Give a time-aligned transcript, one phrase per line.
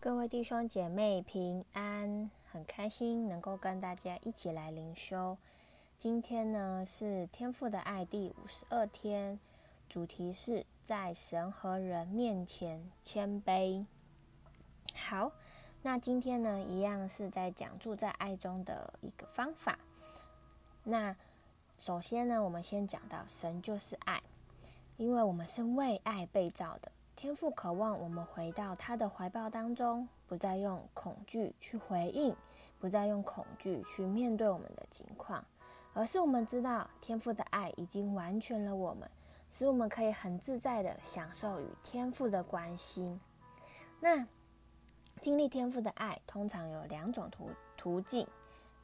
[0.00, 5.36] 各位弟兄姐妹平安，很开心能够跟大家一起来灵修。
[5.98, 9.40] 今天呢是天父的爱第五十二天，
[9.88, 13.84] 主题是在神和人面前谦卑。
[14.94, 15.32] 好，
[15.82, 19.80] 那今天呢一样是在讲住在爱中的一个方法。
[20.84, 21.16] 那
[21.76, 24.22] 首先呢，我们先讲到神就是爱，
[24.96, 26.92] 因为我们是为爱被造的。
[27.18, 32.32] 天父渴望我们回到他的怀抱当中，不再用恐惧去回应，
[32.78, 35.44] 不再用恐惧去面对我们的情况，
[35.94, 39.10] 而是我们知道天父的爱已经完全了我们，
[39.50, 43.18] 使我们可以很自在的享受与天父的关系。
[43.98, 44.24] 那
[45.20, 48.28] 经历天父的爱，通常有两种途途径，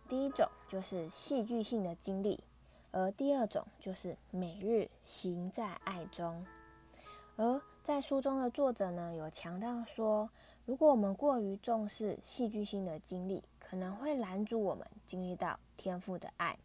[0.08, 2.42] 第一种就是戏剧性的经历，
[2.90, 6.44] 而第二种就是每日行在爱中。
[7.36, 10.30] 而在书中的作者呢，有强调说，
[10.64, 16.58] 如果我们过于重视戏剧性的经历，可能会拦阻我们经历到天父的爱。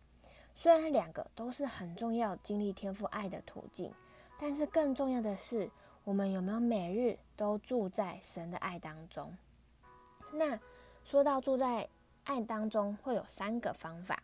[0.55, 3.93] 虽然两个都是很重要经历天父爱的途径，
[4.39, 5.69] 但是更重要的是，
[6.05, 9.35] 我们有没有每日都住在神的爱当中？
[10.31, 10.57] 那
[11.03, 11.89] 说到住在
[12.23, 14.23] 爱当中，会有三个方法。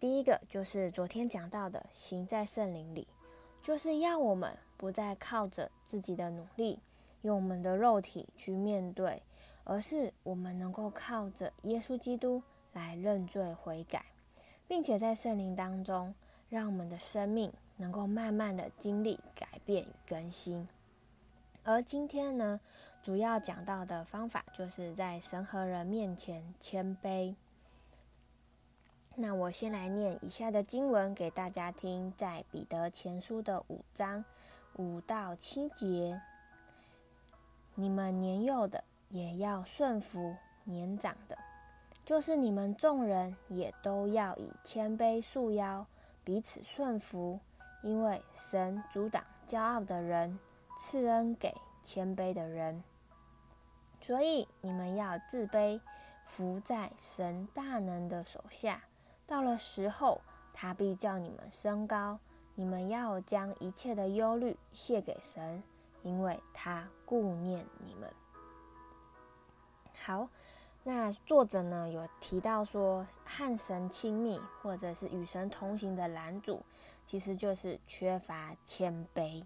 [0.00, 3.06] 第一个就是昨天讲到的，行在圣灵里，
[3.62, 4.58] 就是要我们。
[4.84, 6.78] 不再靠着自己的努力，
[7.22, 9.22] 用我们的肉体去面对，
[9.64, 12.42] 而是我们能够靠着耶稣基督
[12.74, 14.04] 来认罪悔改，
[14.68, 16.14] 并且在圣灵当中，
[16.50, 20.68] 让我们的生命能够慢慢的经历改变与更新。
[21.62, 22.60] 而今天呢，
[23.02, 27.34] 主要讲到的方法，就是在神和人面前谦卑。
[29.16, 34.22] 那我先来念以下的经文给大家听，在彼得前书的五章。
[34.76, 36.20] 五到七节，
[37.76, 41.38] 你们年幼的也要顺服年长的，
[42.04, 45.86] 就是你们众人也都要以谦卑束腰，
[46.24, 47.38] 彼此顺服，
[47.82, 50.38] 因为神阻挡骄傲的人，
[50.76, 52.82] 赐恩给谦卑的人。
[54.00, 55.80] 所以你们要自卑，
[56.24, 58.82] 服在神大能的手下，
[59.24, 60.20] 到了时候，
[60.52, 62.18] 他必叫你们升高。
[62.56, 65.62] 你们要将一切的忧虑卸给神，
[66.02, 68.12] 因为他顾念你们。
[69.94, 70.28] 好，
[70.82, 76.62] 那作者呢有提到说，和神亲密或者是与神同行的男主，
[77.04, 79.44] 其实就是缺乏谦卑。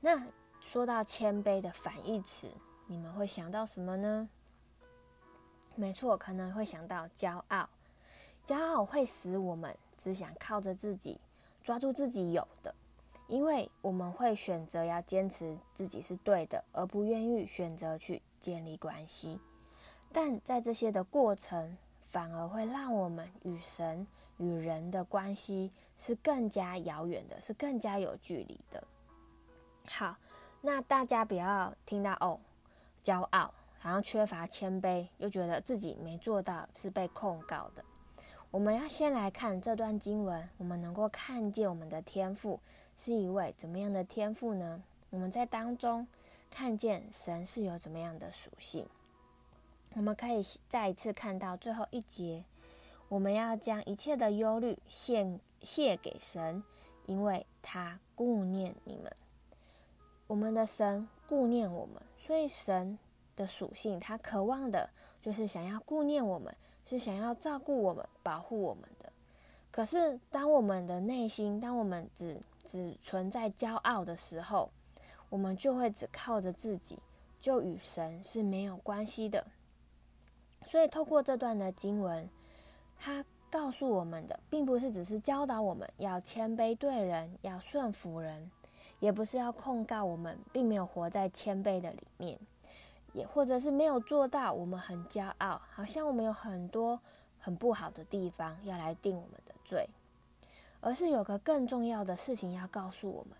[0.00, 0.26] 那
[0.60, 2.48] 说到谦卑的反义词，
[2.86, 4.28] 你们会想到什么呢？
[5.74, 7.68] 没错，可能会想到骄傲。
[8.44, 11.20] 骄傲会使我们只想靠着自己。
[11.62, 12.74] 抓住自己有的，
[13.28, 19.40] 因为我们会选择要坚持自己是对的，而不愿意选择去建立关系。
[20.12, 24.06] 但在这些的过程，反而会让我们与神
[24.36, 28.82] 与人的关系是更加遥远的，是更加有距离的。
[29.86, 30.16] 好，
[30.60, 32.38] 那大家不要听到哦，
[33.02, 37.84] 骄傲，好像缺乏谦卑，又觉得自己没做到，是被控告的。
[38.52, 42.60] 我们要先来看这段经文，我们能够看见我们的天赋
[42.94, 44.82] 是一位怎么样的天赋呢？
[45.08, 46.06] 我们在当中
[46.50, 48.86] 看见神是有怎么样的属性。
[49.94, 52.44] 我们可以再一次看到最后一节，
[53.08, 56.62] 我们要将一切的忧虑献谢给神，
[57.06, 59.10] 因为他顾念你们。
[60.26, 62.98] 我们的神顾念我们，所以神
[63.34, 64.90] 的属性，他渴望的
[65.22, 66.54] 就是想要顾念我们。
[66.84, 69.12] 是想要照顾我们、保护我们的。
[69.70, 74.70] 可是，当我们的内心，当我们只只存在骄傲的时候，
[75.30, 76.98] 我们就会只靠着自己，
[77.40, 79.46] 就与神是没有关系的。
[80.66, 82.28] 所以，透过这段的经文，
[82.98, 88.50] 他告诉我们的，并不是只是教导我们要谦卑对人，要顺服人，
[89.00, 92.38] 也不是要控告我们，并没有活在谦卑的里面。
[93.12, 97.00] 也或者是没有做到，我们很骄傲，好像我们有很多
[97.38, 99.88] 很不好的地方要来定我们的罪，
[100.80, 103.36] 而是有个更重要的事情要告诉我们，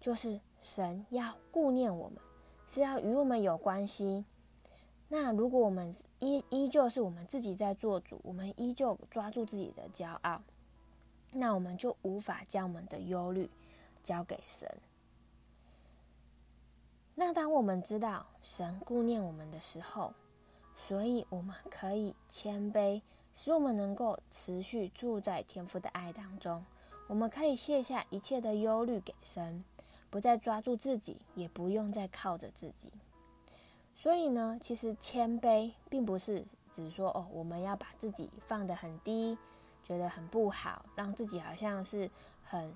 [0.00, 2.18] 就是神要顾念我们，
[2.66, 4.24] 是要与我们有关系。
[5.08, 10.40] 那如果我们依依旧是我们自己在做主，我们依旧抓住自己的骄傲，
[11.32, 13.50] 那我们就无法将我们的忧虑
[14.02, 14.66] 交给神。
[17.14, 20.14] 那当我们知道神顾念我们的时候，
[20.74, 23.02] 所以我们可以谦卑，
[23.34, 26.64] 使我们能够持续住在天父的爱当中。
[27.08, 29.62] 我们可以卸下一切的忧虑给神，
[30.08, 32.90] 不再抓住自己，也不用再靠着自己。
[33.94, 36.42] 所以呢，其实谦卑并不是
[36.72, 39.36] 只说哦，我们要把自己放得很低，
[39.84, 42.10] 觉得很不好，让自己好像是
[42.42, 42.74] 很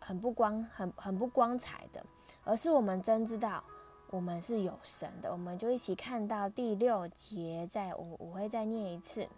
[0.00, 2.02] 很不光、很很不光彩的，
[2.48, 3.62] 而是我们真知道
[4.08, 5.30] 我们是有神的。
[5.30, 9.28] 我们就一起看到第六节，在我我会再念一次。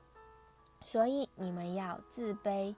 [0.85, 2.73] 所以你们要自卑，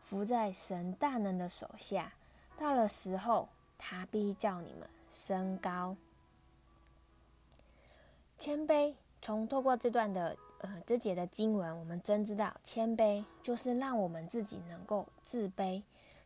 [0.00, 2.12] 伏在神大能的手下，
[2.58, 3.48] 到了时候，
[3.78, 5.96] 他必叫你们升高。
[8.36, 8.92] 谦卑，
[9.22, 15.80] 从透过这段的呃这节的经文，我们真知道谦卑就是让我们自己能够自卑，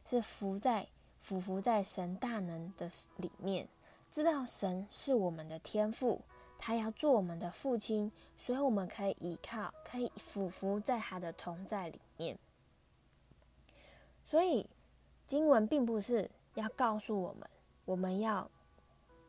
[0.09, 0.89] 是伏在
[1.21, 3.69] 俯伏在神大能的里面，
[4.11, 6.21] 知道神是我们的天父，
[6.59, 12.37] 他要做我们的父亲，所以我们可以依靠，可以俯伏在他的同在里面。
[14.25, 14.69] 所以
[15.27, 17.49] 经文并不是要告诉我们，
[17.85, 18.51] 我们要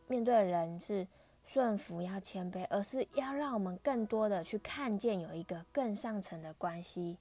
[0.08, 1.08] 面对人是。
[1.44, 7.18] 顺服要谦卑，而是要让我们更多的去看见有一个更上层的关系，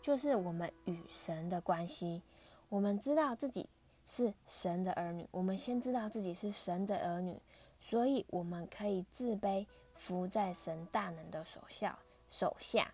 [0.00, 2.22] 就是我们与神的关系。
[2.70, 3.68] 我们知道自己
[4.06, 7.40] 是神的儿女，我们先知道自己是神的儿女，
[7.80, 11.98] 所以我们可以自卑，伏在神大能的手下
[12.28, 12.92] 手下。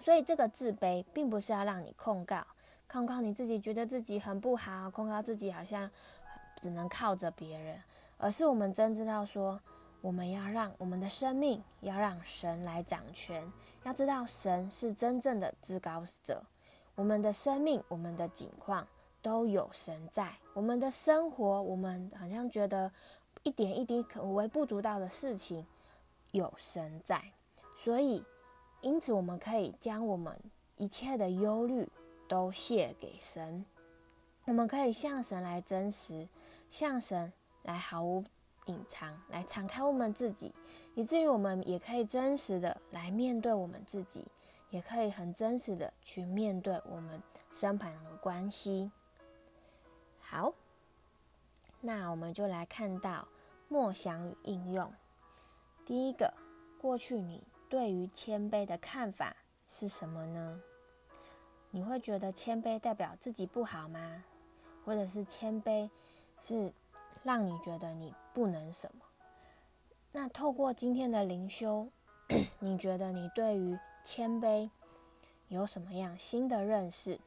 [0.00, 2.46] 所以这个自卑，并不是要让你控告，
[2.88, 5.90] 控告你自己觉得自己很不好，控告自己好像
[6.60, 7.80] 只能靠着别人，
[8.18, 9.60] 而是我们真知道说。
[10.00, 13.42] 我们要让我们的生命，要让神来掌权。
[13.84, 16.44] 要知道，神是真正的至高者。
[16.94, 18.86] 我们的生命，我们的景况
[19.24, 20.30] 都有神在。
[20.52, 22.92] 我们的生活，我们好像觉得
[23.42, 25.66] 一点一滴可微不足道的事情，
[26.32, 27.32] 有神在。
[27.74, 28.22] 所以，
[28.82, 30.38] 因此我们可以将我们
[30.76, 31.88] 一切的忧虑
[32.28, 33.64] 都卸给神。
[34.44, 36.28] 我们可以向神来真实，
[36.70, 37.32] 向神
[37.62, 38.22] 来毫无。
[38.66, 40.50] 隐藏，来敞开我们自己，
[40.94, 44.24] 以至于我们也可以真实的来面对我们自己，
[44.70, 47.22] 也可以很真实的去面对我们
[47.52, 48.90] 身旁的关系。
[50.26, 50.54] 好，
[51.80, 53.28] 那我们就来看到
[53.68, 54.92] 默想与应用。
[55.84, 56.32] 第一个，
[56.80, 59.36] 过去你对于谦卑的看法
[59.68, 60.60] 是什么呢？
[61.70, 64.24] 你会觉得谦卑代表自己不好吗？
[64.84, 65.88] 或者是谦卑
[66.38, 66.72] 是？
[67.22, 69.04] 让你觉得你不能什么？
[70.12, 71.88] 那透过今天的灵修，
[72.60, 74.68] 你觉得你对于谦卑
[75.48, 77.18] 有什么样新的认识？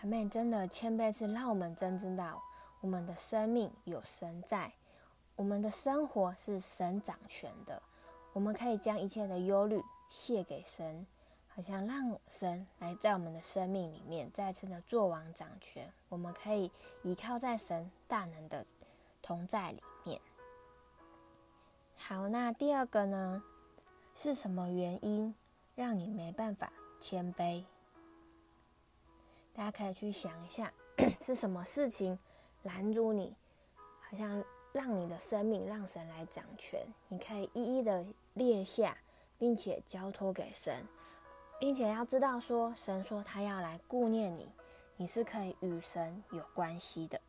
[0.00, 2.40] 阿们，真的谦卑是让我们真知道
[2.80, 4.72] 我们的生命有神在，
[5.34, 7.82] 我们的生活是神掌权的，
[8.32, 11.06] 我们可以将一切的忧虑卸给神。
[11.48, 16.70] 好像让神来在我们的生命里面再次的作王掌权，我们可以
[17.02, 18.64] 依靠在神大能的
[19.20, 20.20] 同在里面。
[21.96, 23.42] 好，那第二个呢？
[24.14, 25.34] 是什么原因
[25.74, 27.64] 让你没办法谦卑？
[29.58, 30.72] 大家可以去想一下，
[31.18, 32.16] 是什么事情
[32.62, 33.34] 拦住你？
[34.08, 38.96] 好像让你的生命让神来掌权，你可以一一的列下，
[39.36, 40.86] 并且交托给神。
[41.58, 44.48] 并且要知道说，神说他要来顾念你，
[44.96, 47.20] 你是可以与神有关系的。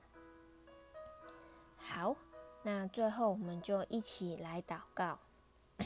[1.78, 2.16] 好，
[2.62, 5.18] 那最后我们就一起来祷告。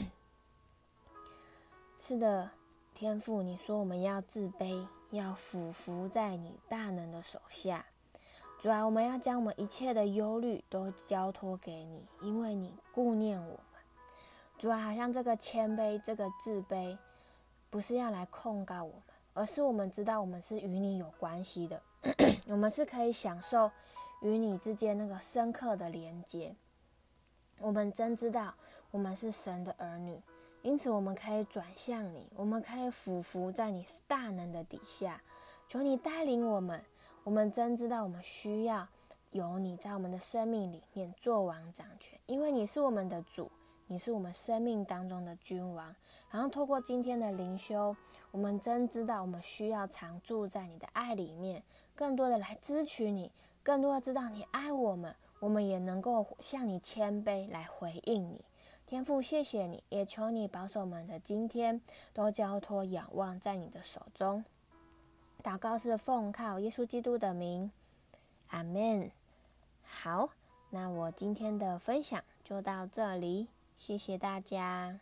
[1.98, 2.50] 是的，
[2.92, 7.84] 天父，你说我们要自卑，要俯伏在你大能的手下。
[8.60, 13.58] 主啊，我们要将我们一切的忧虑都交托给你，因为你顾念我们。
[14.58, 16.96] 主啊，好像这个谦卑，这个自卑。
[17.70, 19.02] 不是要来控告我们，
[19.32, 21.82] 而是我们知道我们是与你有关系的，
[22.46, 23.68] 我们是可以享受
[24.22, 26.54] 与你之间那个深刻的连接。
[27.58, 28.54] 我们真知道
[28.92, 30.22] 我们是神的儿女，
[30.64, 35.20] 因此我们可以转向你，我们可以俯伏在你大能的底下，
[35.68, 36.82] 求你带领我们。
[37.22, 38.88] 我们真知道我们需要
[39.30, 43.50] 有你在我们的生命里面做王掌权，因为你是我们的主，
[43.88, 45.94] 你是我们生命当中的君王。
[46.30, 47.94] 然后透过今天的灵修，
[48.30, 51.62] 我们真知道我们需要常住在你的爱里面，
[51.94, 53.30] 更多的来支取你，
[53.62, 58.42] 更多的知道你爱我们，我们也能够向你谦卑来回应你。
[58.86, 61.80] 天父，谢谢你，也求你保守我们的今天
[62.12, 64.44] 都交托仰望在你的手中。
[65.42, 67.70] 祷告是奉靠耶稣基督的名，
[68.48, 69.10] 阿门。
[69.82, 70.30] 好，
[70.70, 75.00] 那我今天的分享就到这里，谢谢大家。